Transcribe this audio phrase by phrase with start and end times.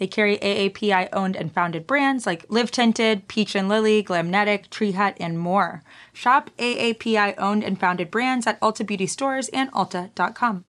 [0.00, 4.92] They carry AAPI owned and founded brands like Live Tinted, Peach and Lily, Glamnetic, Tree
[4.92, 5.82] Hut, and more.
[6.14, 10.64] Shop AAPI owned and founded brands at Ulta Beauty stores and Ulta.com.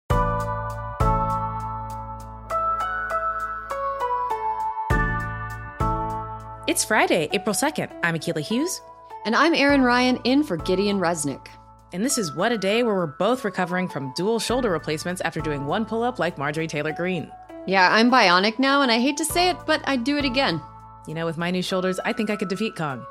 [6.66, 7.88] It's Friday, April 2nd.
[8.02, 8.80] I'm Akila Hughes.
[9.24, 11.47] And I'm Erin Ryan in for Gideon Resnick.
[11.92, 15.41] And this is What a Day, where we're both recovering from dual shoulder replacements after
[15.41, 17.30] doing one pull up like Marjorie Taylor Greene.
[17.66, 20.60] Yeah, I'm bionic now, and I hate to say it, but I'd do it again.
[21.06, 23.05] You know, with my new shoulders, I think I could defeat Kong.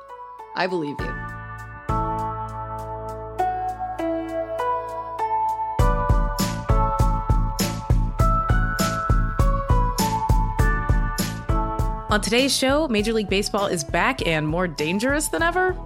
[0.55, 1.30] I believe you.
[12.09, 15.77] On today's show, Major League Baseball is back and more dangerous than ever.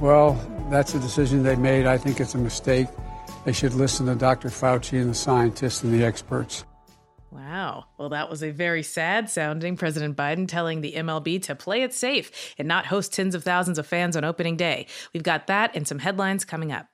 [0.00, 0.34] Well,
[0.70, 1.86] that's a decision they made.
[1.86, 2.88] I think it's a mistake.
[3.44, 4.48] They should listen to Dr.
[4.48, 6.64] Fauci and the scientists and the experts.
[7.30, 7.86] Wow.
[7.98, 11.92] Well, that was a very sad sounding President Biden telling the MLB to play it
[11.92, 14.86] safe and not host tens of thousands of fans on opening day.
[15.12, 16.86] We've got that and some headlines coming up.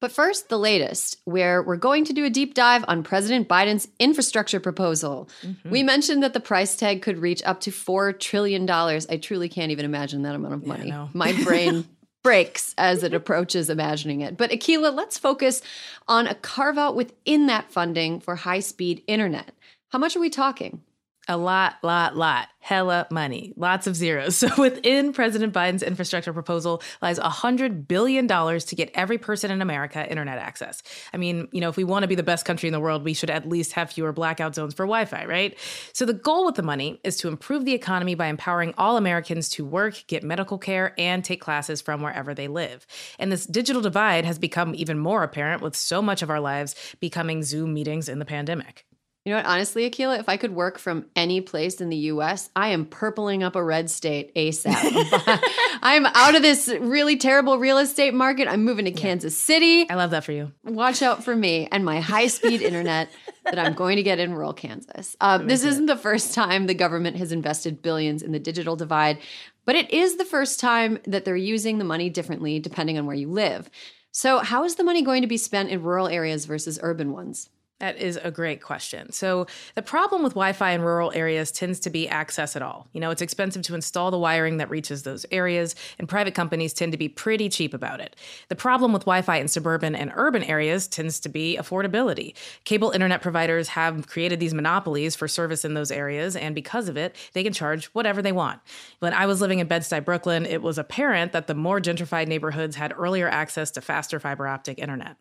[0.00, 3.86] But first, the latest, where we're going to do a deep dive on President Biden's
[3.98, 5.28] infrastructure proposal.
[5.42, 5.70] Mm-hmm.
[5.70, 8.68] We mentioned that the price tag could reach up to $4 trillion.
[8.68, 10.88] I truly can't even imagine that amount of money.
[10.88, 11.10] Yeah, no.
[11.12, 11.86] My brain
[12.22, 14.36] breaks as it approaches imagining it.
[14.36, 15.62] But Akila, let's focus
[16.06, 19.52] on a carve out within that funding for high speed internet.
[19.90, 20.82] How much are we talking?
[21.28, 22.48] A lot, lot, lot.
[22.60, 23.52] Hella money.
[23.56, 24.36] Lots of zeros.
[24.40, 30.08] So within President Biden's infrastructure proposal lies $100 billion to get every person in America
[30.08, 30.82] internet access.
[31.12, 33.04] I mean, you know, if we want to be the best country in the world,
[33.04, 35.58] we should at least have fewer blackout zones for Wi Fi, right?
[35.92, 39.50] So the goal with the money is to improve the economy by empowering all Americans
[39.50, 42.86] to work, get medical care, and take classes from wherever they live.
[43.18, 46.74] And this digital divide has become even more apparent with so much of our lives
[46.98, 48.86] becoming Zoom meetings in the pandemic.
[49.24, 49.46] You know what?
[49.46, 53.42] Honestly, Akila, if I could work from any place in the US, I am purpling
[53.42, 54.74] up a red state ASAP.
[55.82, 58.48] I'm out of this really terrible real estate market.
[58.48, 58.96] I'm moving to yeah.
[58.96, 59.88] Kansas City.
[59.90, 60.52] I love that for you.
[60.64, 63.10] Watch out for me and my high speed internet
[63.44, 65.16] that I'm going to get in rural Kansas.
[65.20, 69.18] Uh, this isn't the first time the government has invested billions in the digital divide,
[69.66, 73.16] but it is the first time that they're using the money differently depending on where
[73.16, 73.68] you live.
[74.12, 77.50] So, how is the money going to be spent in rural areas versus urban ones?
[77.80, 79.10] That is a great question.
[79.10, 82.86] So, the problem with Wi Fi in rural areas tends to be access at all.
[82.92, 86.74] You know, it's expensive to install the wiring that reaches those areas, and private companies
[86.74, 88.16] tend to be pretty cheap about it.
[88.48, 92.34] The problem with Wi Fi in suburban and urban areas tends to be affordability.
[92.64, 96.98] Cable internet providers have created these monopolies for service in those areas, and because of
[96.98, 98.60] it, they can charge whatever they want.
[98.98, 102.76] When I was living in Bed-Stuy, Brooklyn, it was apparent that the more gentrified neighborhoods
[102.76, 105.16] had earlier access to faster fiber optic internet.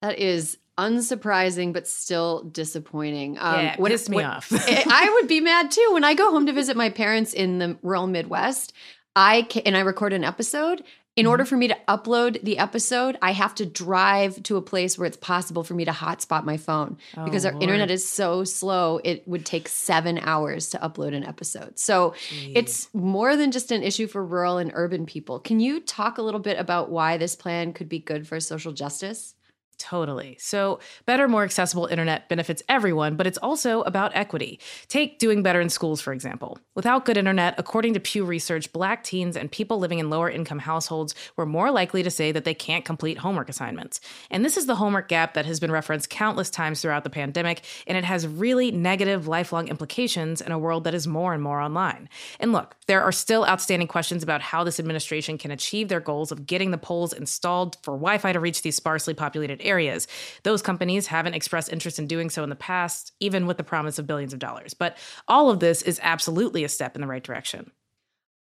[0.00, 3.38] That is unsurprising but still disappointing.
[3.38, 4.48] Um, yeah, when, pissed me when, off.
[4.52, 7.76] I would be mad too when I go home to visit my parents in the
[7.82, 8.72] rural Midwest.
[9.14, 10.82] I can, and I record an episode.
[11.14, 11.50] In order mm-hmm.
[11.50, 15.18] for me to upload the episode, I have to drive to a place where it's
[15.18, 17.64] possible for me to hotspot my phone oh, because our Lord.
[17.64, 18.98] internet is so slow.
[19.04, 21.78] It would take seven hours to upload an episode.
[21.78, 22.52] So Jeez.
[22.54, 25.38] it's more than just an issue for rural and urban people.
[25.38, 28.72] Can you talk a little bit about why this plan could be good for social
[28.72, 29.34] justice?
[29.82, 30.36] Totally.
[30.38, 34.60] So, better, more accessible internet benefits everyone, but it's also about equity.
[34.86, 36.56] Take doing better in schools, for example.
[36.76, 40.60] Without good internet, according to Pew Research, black teens and people living in lower income
[40.60, 44.00] households were more likely to say that they can't complete homework assignments.
[44.30, 47.64] And this is the homework gap that has been referenced countless times throughout the pandemic,
[47.88, 51.60] and it has really negative lifelong implications in a world that is more and more
[51.60, 52.08] online.
[52.38, 56.30] And look, there are still outstanding questions about how this administration can achieve their goals
[56.30, 60.06] of getting the poles installed for Wi Fi to reach these sparsely populated areas areas.
[60.42, 63.98] Those companies haven't expressed interest in doing so in the past, even with the promise
[63.98, 64.74] of billions of dollars.
[64.74, 67.70] But all of this is absolutely a step in the right direction.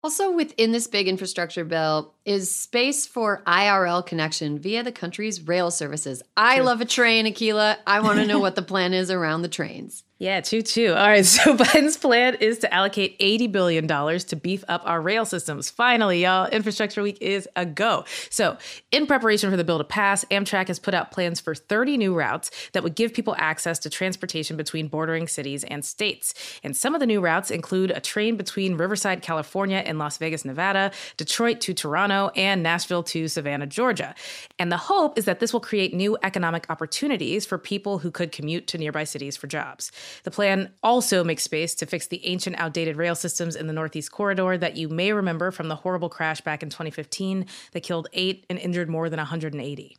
[0.04, 5.72] Also, within this big infrastructure bill is space for IRL connection via the country's rail
[5.72, 6.22] services.
[6.36, 6.66] I True.
[6.66, 7.76] love a train, Akila.
[7.84, 10.04] I want to know what the plan is around the trains.
[10.20, 10.88] Yeah, choo choo.
[10.88, 15.24] All right, so Biden's plan is to allocate $80 billion to beef up our rail
[15.24, 15.70] systems.
[15.70, 18.04] Finally, y'all, Infrastructure Week is a go.
[18.28, 18.58] So,
[18.90, 22.14] in preparation for the bill to pass, Amtrak has put out plans for 30 new
[22.14, 26.34] routes that would give people access to transportation between bordering cities and states.
[26.64, 30.44] And some of the new routes include a train between Riverside, California and Las Vegas,
[30.44, 34.16] Nevada, Detroit to Toronto, and Nashville to Savannah, Georgia.
[34.58, 38.32] And the hope is that this will create new economic opportunities for people who could
[38.32, 39.92] commute to nearby cities for jobs.
[40.24, 44.10] The plan also makes space to fix the ancient, outdated rail systems in the Northeast
[44.12, 48.44] Corridor that you may remember from the horrible crash back in 2015 that killed eight
[48.48, 49.96] and injured more than 180.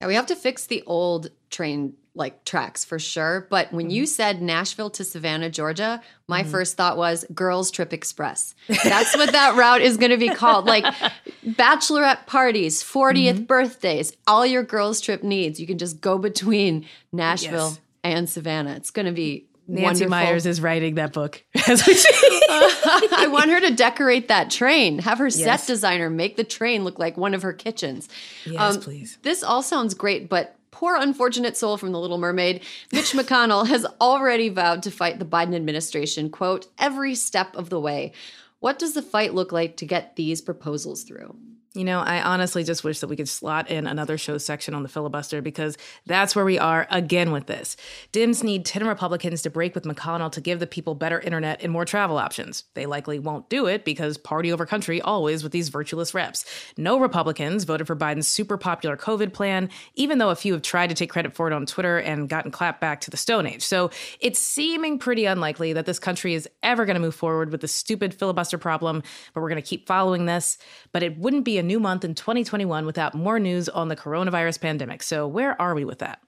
[0.00, 3.46] Yeah, we have to fix the old train like tracks for sure.
[3.50, 4.06] But when you Mm-hmm.
[4.08, 8.54] said Nashville to Savannah, Georgia, my first thought was Girls Trip Express.
[8.84, 10.64] That's what that route is going to be called.
[10.66, 10.84] Like
[11.46, 13.44] bachelorette parties, 40th Mm-hmm.
[13.44, 15.58] birthdays, all your girls trip needs.
[15.60, 17.80] You can just go between Nashville Yes.
[18.04, 18.74] And Savannah.
[18.74, 20.10] It's going to be Nancy wonderful.
[20.10, 21.42] Meyers is writing that book.
[21.56, 24.98] I want her to decorate that train.
[25.00, 28.08] Have her set designer make the train look like one of her kitchens.
[28.44, 29.18] Yes, Um, please.
[29.22, 32.62] This all sounds great, but poor unfortunate soul from the Little Mermaid,
[32.92, 37.80] Mitch McConnell has already vowed to fight the Biden administration, quote, every step of the
[37.80, 38.12] way.
[38.60, 41.36] What does the fight look like to get these proposals through?
[41.76, 44.84] You know, I honestly just wish that we could slot in another show section on
[44.84, 45.76] the filibuster because
[46.06, 47.76] that's where we are again with this.
[48.12, 51.72] Dems need 10 Republicans to break with McConnell to give the people better internet and
[51.72, 52.62] more travel options.
[52.74, 56.44] They likely won't do it because party over country always with these virtuous reps.
[56.76, 60.90] No Republicans voted for Biden's super popular COVID plan, even though a few have tried
[60.90, 63.64] to take credit for it on Twitter and gotten clapped back to the Stone Age.
[63.64, 63.90] So
[64.20, 67.68] it's seeming pretty unlikely that this country is ever going to move forward with the
[67.68, 70.56] stupid filibuster problem, but we're going to keep following this.
[70.92, 75.02] But it wouldn't be new month in 2021 without more news on the coronavirus pandemic.
[75.02, 76.20] So where are we with that?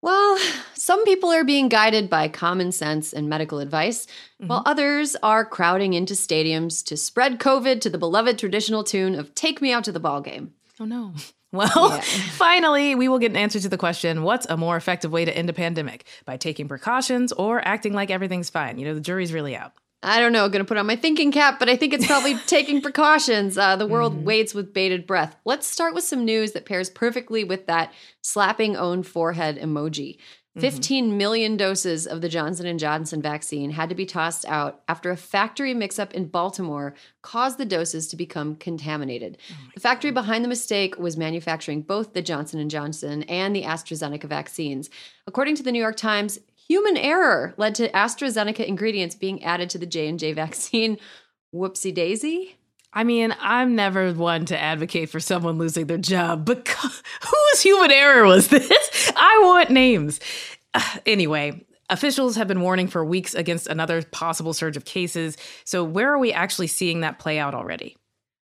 [0.00, 0.38] Well,
[0.74, 4.46] some people are being guided by common sense and medical advice, mm-hmm.
[4.46, 9.34] while others are crowding into stadiums to spread COVID to the beloved traditional tune of
[9.34, 10.54] Take Me Out to the Ball Game.
[10.80, 11.14] Oh no.
[11.50, 15.24] Well, finally, we will get an answer to the question what's a more effective way
[15.24, 16.04] to end a pandemic?
[16.26, 18.78] By taking precautions or acting like everything's fine?
[18.78, 19.72] You know, the jury's really out.
[20.02, 22.34] I don't know, going to put on my thinking cap, but I think it's probably
[22.46, 23.58] taking precautions.
[23.58, 25.36] Uh, the world waits with bated breath.
[25.44, 27.92] Let's start with some news that pairs perfectly with that
[28.22, 30.18] slapping own forehead emoji.
[30.60, 35.10] 15 million doses of the Johnson & Johnson vaccine had to be tossed out after
[35.10, 39.38] a factory mix-up in Baltimore caused the doses to become contaminated.
[39.74, 44.24] the factory behind the mistake was manufacturing both the Johnson & Johnson and the AstraZeneca
[44.24, 44.90] vaccines.
[45.26, 49.78] According to the New York Times, human error led to AstraZeneca ingredients being added to
[49.78, 50.98] the J&J vaccine.
[51.54, 52.56] Whoopsie daisy.
[52.92, 56.66] I mean, I'm never one to advocate for someone losing their job, but
[57.22, 59.12] whose human error was this?
[59.16, 60.20] I want names.
[60.74, 65.36] Uh, anyway, officials have been warning for weeks against another possible surge of cases.
[65.64, 67.96] So, where are we actually seeing that play out already?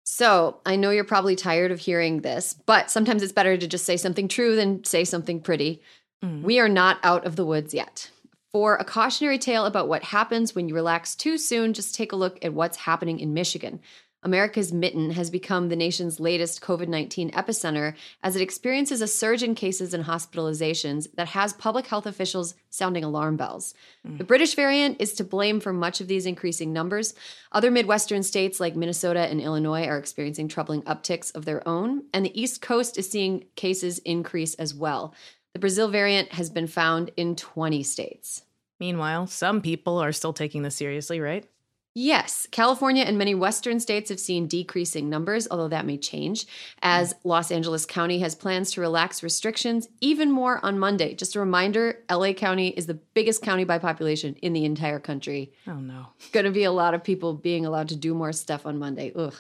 [0.04, 3.86] So, I know you're probably tired of hearing this, but sometimes it's better to just
[3.86, 5.82] say something true than say something pretty.
[6.24, 6.42] Mm.
[6.44, 8.10] We are not out of the woods yet.
[8.52, 12.16] For a cautionary tale about what happens when you relax too soon, just take a
[12.16, 13.80] look at what's happening in Michigan.
[14.22, 19.44] America's mitten has become the nation's latest COVID 19 epicenter as it experiences a surge
[19.44, 23.74] in cases and hospitalizations that has public health officials sounding alarm bells.
[24.06, 24.18] Mm.
[24.18, 27.14] The British variant is to blame for much of these increasing numbers.
[27.54, 32.26] Other Midwestern states like Minnesota and Illinois are experiencing troubling upticks of their own, and
[32.26, 35.14] the East Coast is seeing cases increase as well.
[35.54, 38.44] The Brazil variant has been found in 20 states.
[38.80, 41.46] Meanwhile, some people are still taking this seriously, right?
[41.96, 46.46] Yes, California and many Western states have seen decreasing numbers, although that may change,
[46.84, 47.18] as mm.
[47.24, 51.16] Los Angeles County has plans to relax restrictions even more on Monday.
[51.16, 55.52] Just a reminder LA County is the biggest county by population in the entire country.
[55.66, 56.06] Oh no.
[56.32, 59.12] Going to be a lot of people being allowed to do more stuff on Monday.
[59.16, 59.34] Ugh.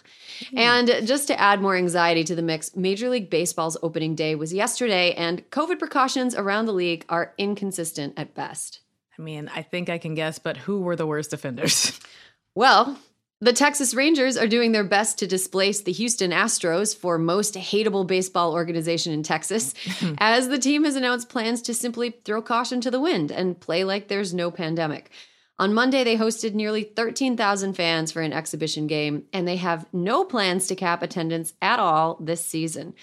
[0.51, 0.57] Mm.
[0.57, 4.51] And just to add more anxiety to the mix, Major League Baseball's opening day was
[4.51, 8.79] yesterday, and COVID precautions around the league are inconsistent at best.
[9.17, 11.99] I mean, I think I can guess, but who were the worst offenders?
[12.55, 12.97] Well,
[13.41, 18.05] the Texas Rangers are doing their best to displace the Houston Astros for most hateable
[18.05, 19.73] baseball organization in Texas,
[20.17, 23.85] as the team has announced plans to simply throw caution to the wind and play
[23.85, 25.09] like there's no pandemic.
[25.57, 30.25] On Monday, they hosted nearly 13,000 fans for an exhibition game, and they have no
[30.25, 32.93] plans to cap attendance at all this season.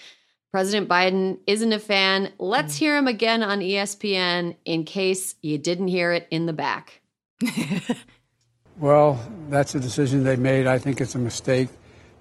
[0.53, 2.33] President Biden isn't a fan.
[2.39, 2.79] Let's mm.
[2.79, 7.01] hear him again on ESPN in case you didn't hear it in the back.
[8.79, 9.19] Well,
[9.49, 10.67] that's a decision they made.
[10.67, 11.69] I think it's a mistake.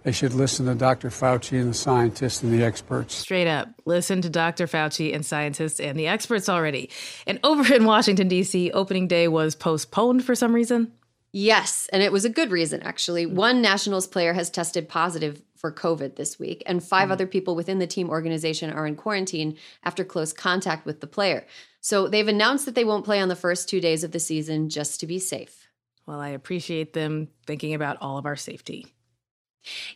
[0.03, 1.09] They should listen to Dr.
[1.09, 3.15] Fauci and the scientists and the experts.
[3.15, 4.67] Straight up, listen to Dr.
[4.67, 6.91] Fauci and scientists and the experts already.
[7.25, 10.91] And over in Washington, D.C., opening day was postponed for some reason.
[11.33, 13.23] Yes, and it was a good reason, actually.
[13.23, 13.35] Hmm.
[13.35, 17.11] One Nationals player has tested positive for COVID this week, and 5 hmm.
[17.11, 21.45] other people within the team organization are in quarantine after close contact with the player.
[21.81, 24.69] So they've announced that they won't play on the first two days of the season
[24.69, 25.64] just to be safe.
[26.05, 28.87] Well, I appreciate them thinking about all of our safety.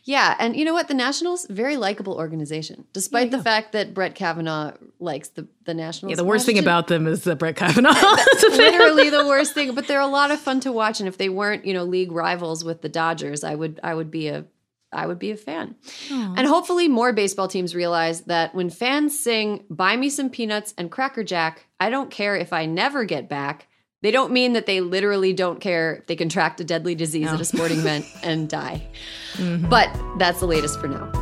[0.02, 0.88] Yeah, and you know what?
[0.88, 6.10] The Nationals very likable organization, despite the fact that Brett Kavanaugh likes the the Nationals.
[6.10, 7.92] Yeah, the worst thing about them is that Brett Kavanaugh.
[8.42, 9.74] literally the worst thing.
[9.74, 12.12] But they're a lot of fun to watch, and if they weren't, you know, league
[12.12, 14.44] rivals with the Dodgers, I would I would be a
[14.92, 15.76] I would be a fan.
[16.10, 20.90] And hopefully more baseball teams realize that when fans sing "Buy me some peanuts and
[20.90, 23.68] Cracker Jack," I don't care if I never get back.
[24.02, 27.40] They don't mean that they literally don't care if they contract a deadly disease at
[27.40, 28.86] a sporting event and die.
[29.34, 29.68] Mm-hmm.
[29.68, 29.88] But
[30.18, 31.19] that's the latest for now.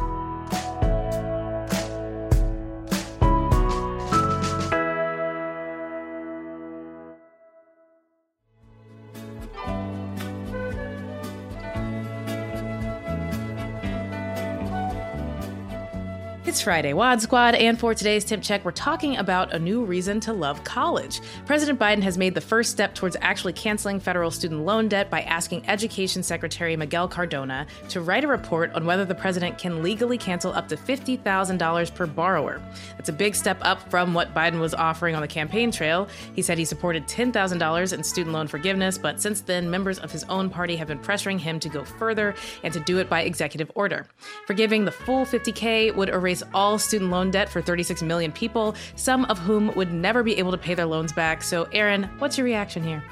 [16.58, 20.18] It's Friday, Wad Squad, and for today's Temp Check, we're talking about a new reason
[20.18, 21.20] to love college.
[21.46, 25.22] President Biden has made the first step towards actually canceling federal student loan debt by
[25.22, 30.18] asking Education Secretary Miguel Cardona to write a report on whether the president can legally
[30.18, 32.60] cancel up to $50,000 per borrower.
[32.96, 36.08] That's a big step up from what Biden was offering on the campaign trail.
[36.34, 40.24] He said he supported $10,000 in student loan forgiveness, but since then, members of his
[40.24, 42.34] own party have been pressuring him to go further
[42.64, 44.06] and to do it by executive order.
[44.48, 49.24] Forgiving the full 50K would erase all student loan debt for 36 million people, some
[49.26, 51.42] of whom would never be able to pay their loans back.
[51.42, 53.02] So, Erin, what's your reaction here?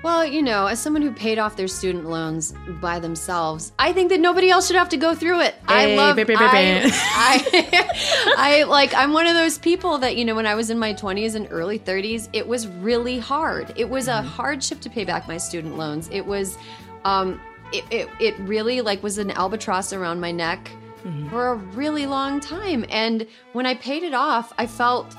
[0.00, 4.10] Well, you know, as someone who paid off their student loans by themselves, I think
[4.10, 5.56] that nobody else should have to go through it.
[5.66, 6.82] I Hey, love beep, beep, beep, I.
[6.94, 10.78] I, I like I'm one of those people that, you know, when I was in
[10.78, 13.72] my 20s and early 30s, it was really hard.
[13.74, 16.08] It was a hardship to pay back my student loans.
[16.12, 16.56] It was
[17.04, 17.40] um
[17.72, 20.70] it, it, it really like was an albatross around my neck
[21.04, 21.28] Mm-hmm.
[21.30, 22.84] for a really long time.
[22.90, 25.14] And when I paid it off, I felt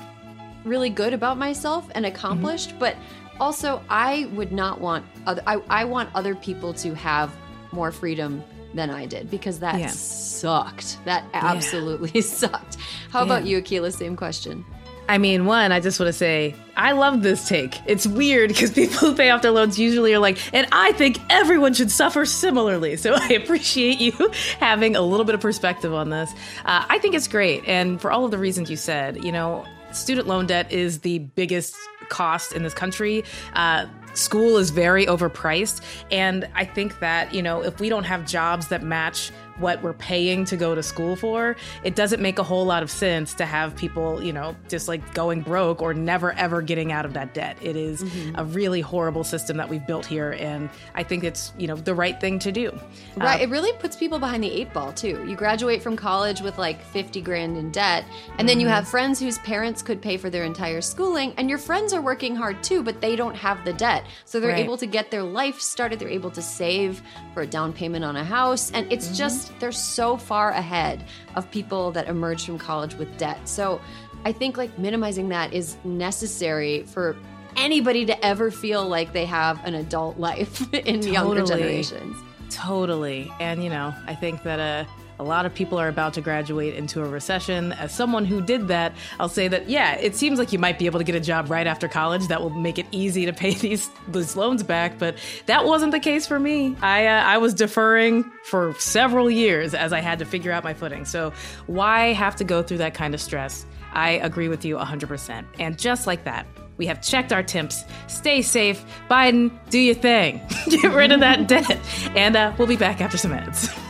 [0.64, 2.14] really good about myself and mm-hmm.
[2.14, 2.96] accomplished but
[3.38, 7.34] also i would not want other I, I want other people to have
[7.72, 8.44] more freedom
[8.74, 9.88] than i did because that Yeah.
[9.88, 10.98] sucked.
[11.04, 12.76] That absolutely sucked.
[13.10, 13.92] How about you akila?
[13.92, 14.64] Same question
[15.10, 17.80] I mean, one, I just want to say, I love this take.
[17.84, 21.18] It's weird because people who pay off their loans usually are like, and I think
[21.28, 22.96] everyone should suffer similarly.
[22.96, 24.12] So I appreciate you
[24.60, 26.30] having a little bit of perspective on this.
[26.64, 27.64] Uh, I think it's great.
[27.66, 31.18] And for all of the reasons you said, you know, student loan debt is the
[31.18, 31.74] biggest
[32.08, 33.24] cost in this country.
[33.54, 35.82] Uh, school is very overpriced.
[36.12, 39.92] And I think that, you know, if we don't have jobs that match what we're
[39.92, 43.46] paying to go to school for, it doesn't make a whole lot of sense to
[43.46, 47.34] have people, you know, just like going broke or never ever getting out of that
[47.34, 47.56] debt.
[47.60, 48.36] It is mm-hmm.
[48.36, 50.32] a really horrible system that we've built here.
[50.32, 52.78] And I think it's, you know, the right thing to do.
[53.16, 56.40] right uh, it really puts people behind the eight ball too you graduate from college
[56.40, 58.04] with like 50 grand in debt
[58.38, 58.74] and then you mm-hmm.
[58.74, 62.34] have friends whose parents could pay for their entire schooling and your friends are working
[62.34, 64.64] hard too but they don't have the debt so they're Right.
[64.64, 67.02] able to get their life started they're able to save
[67.34, 69.14] for a down payment on a house and it's mm-hmm.
[69.14, 71.04] just they're so far ahead
[71.36, 73.80] of people that emerge from college with debt so
[74.24, 77.16] i think like minimizing that is necessary for
[77.56, 81.62] anybody to ever feel like they have an adult life in younger Totally.
[81.62, 82.16] generations
[82.50, 83.32] Totally.
[83.40, 84.90] And, you know, I think that uh,
[85.20, 87.72] a lot of people are about to graduate into a recession.
[87.72, 90.86] As someone who did that, I'll say that, yeah, it seems like you might be
[90.86, 93.52] able to get a job right after college that will make it easy to pay
[93.66, 94.98] these, these loans back.
[94.98, 96.74] But that wasn't the case for me.
[96.80, 100.72] I, uh, I was deferring for several years as I had to figure out my
[100.72, 101.04] footing.
[101.04, 101.34] So
[101.66, 103.66] why have to go through that kind of stress?
[103.92, 105.44] I agree with you 100%.
[105.58, 106.46] And just like that,
[106.78, 107.84] we have checked our temps.
[108.06, 108.82] Stay safe.
[109.10, 110.40] Biden, do your thing.
[110.70, 111.78] Get rid of that debt.
[112.16, 113.68] And uh, we'll be back after some ads.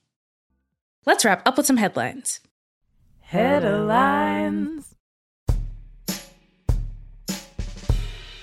[1.03, 2.41] Let's wrap up with some headlines.
[3.21, 4.93] Headlines.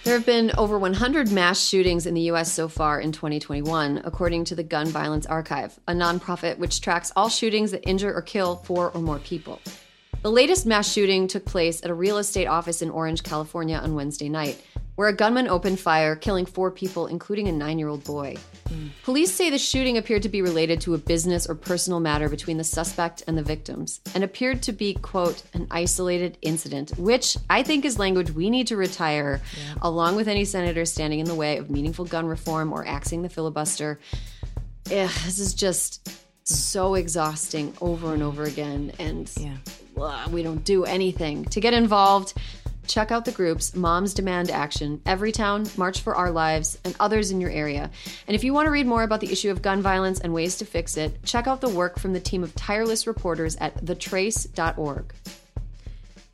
[0.02, 2.50] There have been over 100 mass shootings in the U.S.
[2.50, 7.28] so far in 2021, according to the Gun Violence Archive, a nonprofit which tracks all
[7.28, 9.60] shootings that injure or kill four or more people.
[10.22, 13.94] The latest mass shooting took place at a real estate office in Orange, California on
[13.94, 14.60] Wednesday night,
[14.98, 18.34] where a gunman opened fire, killing four people, including a nine year old boy.
[19.04, 22.58] Police say the shooting appeared to be related to a business or personal matter between
[22.58, 27.62] the suspect and the victims, and appeared to be, quote, an isolated incident, which I
[27.62, 29.40] think is language we need to retire,
[29.82, 33.28] along with any senator standing in the way of meaningful gun reform or axing the
[33.28, 34.00] filibuster.
[34.86, 36.10] Ugh, this is just
[36.42, 39.30] so exhausting over and over again, and
[39.96, 41.44] ugh, we don't do anything.
[41.44, 42.34] To get involved,
[42.88, 47.40] check out the groups Moms Demand Action, Everytown, March for Our Lives, and others in
[47.40, 47.90] your area.
[48.26, 50.56] And if you want to read more about the issue of gun violence and ways
[50.58, 55.14] to fix it, check out the work from the team of tireless reporters at thetrace.org.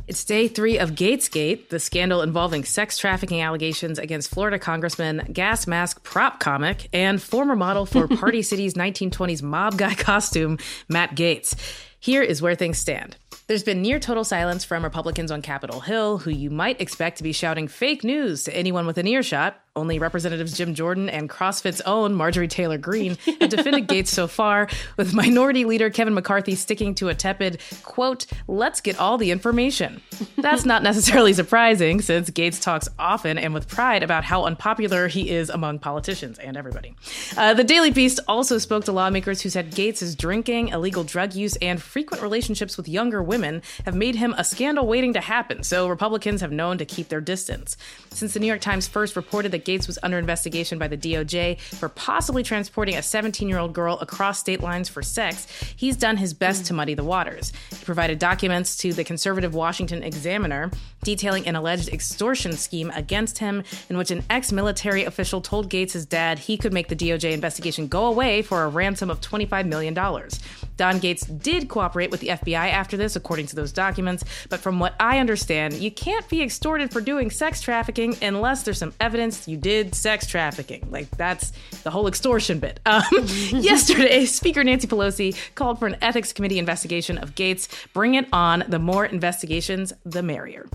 [0.07, 5.67] It's day three of Gaetzgate, the scandal involving sex trafficking allegations against Florida Congressman, gas
[5.67, 10.59] mask prop comic, and former model for Party City's 1920s mob guy costume,
[10.91, 11.55] Matt Gaetz.
[12.01, 13.17] Here is where things stand.
[13.47, 17.23] There's been near total silence from Republicans on Capitol Hill, who you might expect to
[17.23, 19.61] be shouting fake news to anyone with an earshot.
[19.77, 24.69] Only Representatives Jim Jordan and CrossFit's own Marjorie Taylor Greene have defended Gaetz so far,
[24.97, 30.01] with Minority Leader Kevin McCarthy sticking to a tepid, quote, let's get all the information.
[30.39, 35.29] That's not necessarily surprising, since Gaetz talks often and with pride about how unpopular he
[35.29, 36.95] is among politicians and everybody.
[37.37, 41.57] Uh, the Daily Beast also spoke to lawmakers who said Gaetz' drinking, illegal drug use,
[41.57, 45.89] and frequent relationships with younger women have made him a scandal waiting to happen, so
[45.89, 47.77] Republicans have known to keep their distance.
[48.11, 51.61] Since the New York Times first reported that Gaetz was under investigation by the DOJ
[51.61, 55.47] for possibly transporting a 17 year old girl across state lines for sex,
[55.77, 57.53] he's done his best to muddy the waters.
[57.71, 60.71] He provided documents to the conservative Washington Examiner
[61.05, 66.09] detailing an alleged extortion scheme against him, in which an ex military official told Gaetz'
[66.09, 69.95] dad he could make the DOJ investigation go away for a ransom of $25 million.
[69.95, 74.81] Don Gaetz did cooperate with the FBI after this, according to those documents, but from
[74.81, 79.47] what I understand, you can't be extorted for doing sex trafficking unless there's some evidence
[79.47, 80.89] you did sex trafficking.
[80.91, 81.53] Like, that's
[81.85, 82.81] the whole extortion bit.
[82.95, 83.03] Um,
[83.51, 87.69] yesterday, Speaker Nancy Pelosi called for an ethics committee investigation of Gaetz.
[87.93, 88.63] Bring it on.
[88.69, 90.67] The more investigations, the merrier.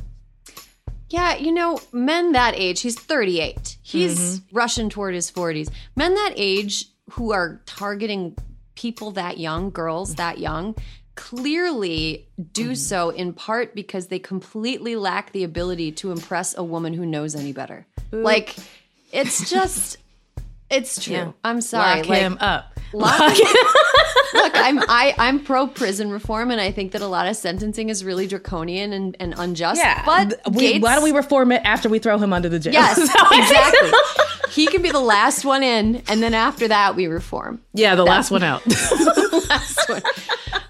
[1.09, 3.77] Yeah, you know, men that age, he's 38.
[3.81, 4.55] He's mm-hmm.
[4.55, 5.71] rushing toward his 40s.
[5.95, 8.37] Men that age who are targeting
[8.75, 10.75] people that young, girls that young,
[11.15, 12.73] clearly do mm-hmm.
[12.75, 17.35] so in part because they completely lack the ability to impress a woman who knows
[17.35, 17.85] any better.
[18.11, 18.55] Like,
[19.11, 19.97] it's just.
[20.69, 21.13] It's true.
[21.13, 21.31] Yeah.
[21.43, 21.99] I'm sorry.
[22.01, 22.77] Lock like, him up.
[22.93, 23.45] lock- Lock him-
[24.33, 27.89] Look, I'm I, I'm pro prison reform, and I think that a lot of sentencing
[27.89, 29.81] is really draconian and, and unjust.
[29.81, 30.03] yeah.
[30.05, 32.73] but we, Gaetz, why don't we reform it after we throw him under the jail?
[32.73, 33.83] Yes, That's how I think.
[33.83, 34.53] exactly.
[34.53, 37.59] he can be the last one in, and then after that, we reform.
[37.73, 38.61] Yeah, the last one out.
[39.49, 40.01] Last one.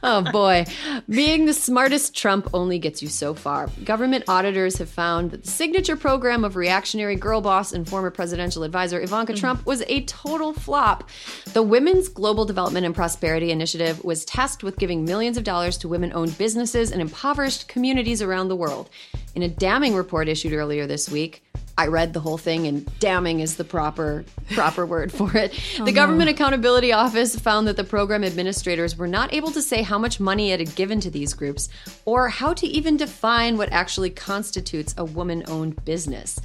[0.02, 0.66] Oh boy.
[1.10, 3.68] Being the smartest Trump only gets you so far.
[3.84, 8.64] Government auditors have found that the signature program of reactionary girl boss and former presidential
[8.64, 9.40] advisor Ivanka mm-hmm.
[9.40, 11.10] Trump was a total flop.
[11.54, 15.90] The Women's Global Development and Prosperity Initiative was tasked with giving millions of dollars to
[15.90, 18.90] women owned businesses and impoverished communities around the world.
[19.36, 21.44] In a damning report issued earlier this week,
[21.80, 25.58] I read the whole thing, and damning is the proper proper word for it.
[25.82, 29.98] the Government Accountability Office found that the program administrators were not able to say how
[29.98, 31.70] much money it had given to these groups,
[32.04, 36.42] or how to even define what actually constitutes a woman-owned business.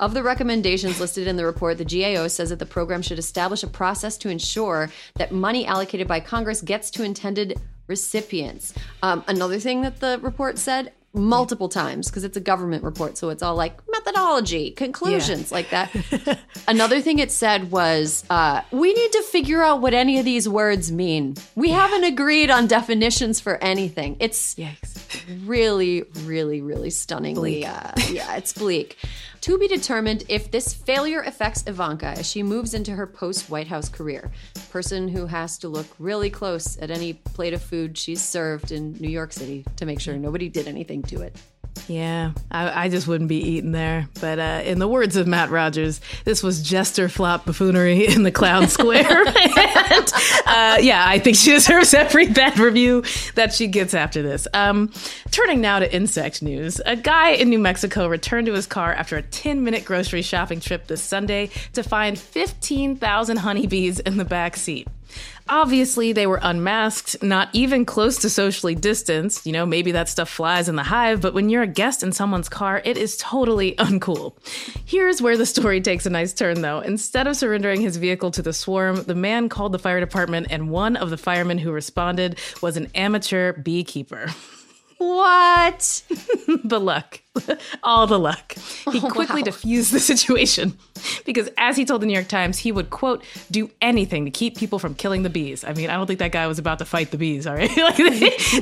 [0.00, 3.62] Of the recommendations listed in the report, the GAO says that the program should establish
[3.62, 8.72] a process to ensure that money allocated by Congress gets to intended recipients.
[9.02, 13.30] Um, another thing that the report said multiple times because it's a government report so
[13.30, 15.90] it's all like methodology conclusions like that.
[16.68, 20.48] Another thing it said was uh, we need to figure out what any of these
[20.48, 21.34] words mean.
[21.54, 24.16] We haven't agreed on definitions for anything.
[24.20, 25.46] It's Yikes.
[25.46, 28.96] really really really stunningly uh, yeah it's bleak
[29.40, 33.68] to be determined if this failure affects Ivanka as she moves into her post White
[33.68, 34.30] House career.
[34.70, 38.92] Person who has to look really close at any plate of food she's served in
[39.00, 41.36] New York City to make sure nobody did anything to it.
[41.86, 44.08] Yeah, I, I just wouldn't be eating there.
[44.20, 48.32] But uh, in the words of Matt Rogers, this was jester flop buffoonery in the
[48.32, 49.06] clown square.
[49.26, 50.12] and,
[50.46, 54.48] uh, yeah, I think she deserves every bad review that she gets after this.
[54.54, 54.92] Um,
[55.30, 59.16] turning now to insect news, a guy in New Mexico returned to his car after
[59.16, 64.56] a 10 minute grocery shopping trip this Sunday to find 15,000 honeybees in the back
[64.56, 64.88] seat.
[65.48, 69.46] Obviously, they were unmasked, not even close to socially distanced.
[69.46, 72.12] You know, maybe that stuff flies in the hive, but when you're a guest in
[72.12, 74.34] someone's car, it is totally uncool.
[74.84, 76.80] Here's where the story takes a nice turn, though.
[76.80, 80.70] Instead of surrendering his vehicle to the swarm, the man called the fire department, and
[80.70, 84.28] one of the firemen who responded was an amateur beekeeper.
[84.98, 86.02] What?
[86.64, 87.20] the luck.
[87.82, 88.54] All the luck.
[88.88, 89.44] He quickly wow.
[89.44, 90.76] diffused the situation
[91.26, 94.56] because, as he told the New York Times, he would, quote, do anything to keep
[94.56, 95.62] people from killing the bees.
[95.62, 97.70] I mean, I don't think that guy was about to fight the bees, all right?
[97.76, 97.98] like,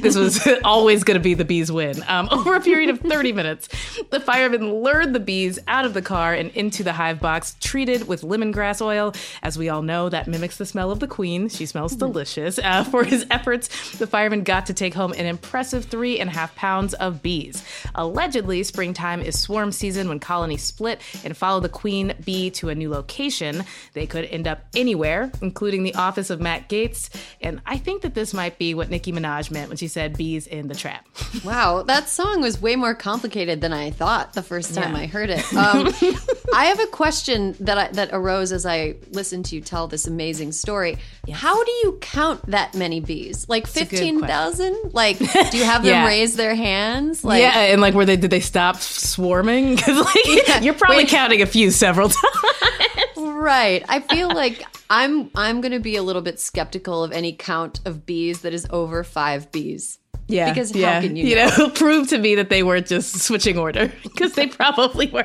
[0.01, 2.03] this was always going to be the bees win.
[2.09, 3.69] Um, over a period of 30 minutes,
[4.11, 8.09] the firemen lured the bees out of the car and into the hive box, treated
[8.09, 9.15] with lemongrass oil.
[9.45, 11.49] As we all know, that mimics the smell of the queen.
[11.49, 12.59] She smells delicious.
[12.59, 16.33] Uh, for his efforts, the firemen got to take home an impressive three and a
[16.33, 17.65] half pounds of bees.
[17.95, 22.75] Allegedly, springtime is swarm season when colonies split and follow the queen bee to a
[22.75, 23.65] new location.
[23.93, 27.11] They could end up anywhere, including the office of Matt Gaetz.
[27.41, 30.47] And I think that this might be what Nicki Minaj meant when she said bees
[30.47, 31.07] in the trap.
[31.45, 35.03] Wow, that song was way more complicated than I thought the first time Yeah.
[35.03, 35.45] I heard it.
[35.55, 35.87] Um,
[36.55, 40.07] I have a question that I, that arose as I listened to you tell this
[40.07, 40.97] amazing story.
[41.31, 43.49] How do you count that many bees?
[43.49, 44.93] Like fifteen thousand?
[44.95, 45.19] Like,
[45.51, 46.07] do you have them Yeah.
[46.07, 47.23] raise their hands?
[47.25, 48.17] Like, yeah, and like, were they?
[48.17, 49.77] Did they stop swarming?
[49.77, 51.09] Because like, you're probably Wait.
[51.09, 52.09] counting a few several
[53.17, 53.17] times.
[53.17, 53.85] Right.
[53.89, 57.81] I feel like I'm I'm going to be a little bit skeptical of any count
[57.85, 59.99] of bees that is over five bees.
[60.29, 61.01] Yeah, Because how yeah.
[61.03, 61.51] can you know?
[61.57, 61.71] know?
[61.75, 65.23] prove to me that they weren't just switching order because they probably were.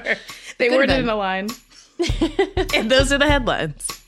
[0.57, 1.49] They Could've weren't in a line.
[2.75, 4.00] and those are the headlines.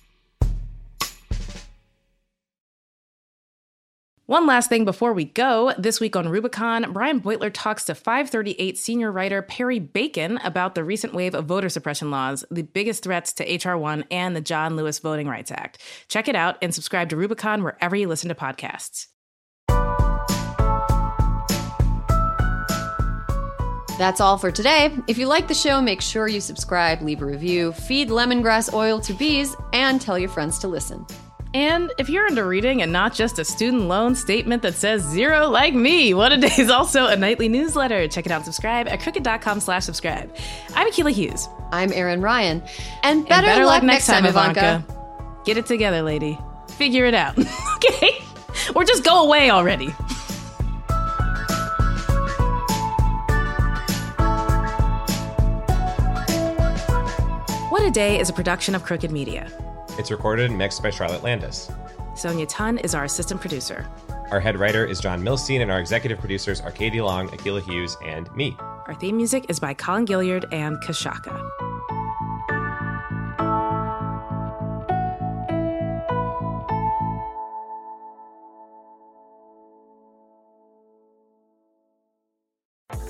[4.25, 5.73] One last thing before we go.
[5.77, 10.83] This week on Rubicon, Brian Beutler talks to 538 senior writer Perry Bacon about the
[10.85, 13.77] recent wave of voter suppression laws, the biggest threats to H.R.
[13.77, 15.79] 1 and the John Lewis Voting Rights Act.
[16.07, 19.07] Check it out and subscribe to Rubicon wherever you listen to podcasts.
[23.97, 24.97] That's all for today.
[25.09, 29.01] If you like the show, make sure you subscribe, leave a review, feed lemongrass oil
[29.01, 31.05] to bees, and tell your friends to listen.
[31.53, 35.47] And if you're into reading and not just a student loan statement that says zero
[35.49, 38.07] like me, What a Day is also a nightly newsletter.
[38.07, 40.35] Check it out and subscribe at crooked.com slash subscribe.
[40.75, 41.47] I'm Akila Hughes.
[41.71, 42.63] I'm Erin Ryan.
[43.03, 44.83] And And better, luck, next time, Ivanka.
[45.45, 46.39] Get it together, lady.
[46.69, 47.37] Figure it out.
[47.75, 48.17] okay?
[48.73, 49.93] Or just go away already.
[57.69, 59.51] What a Day is a production of Crooked Media.
[59.97, 61.69] It's recorded and mixed by Charlotte Landis.
[62.15, 63.87] Sonia Tun is our assistant producer.
[64.31, 67.95] Our head writer is John Milstein, and our executive producers are Katie Long, Akila Hughes,
[68.03, 68.55] and me.
[68.59, 71.72] Our theme music is by Colin Gilliard and Kashaka.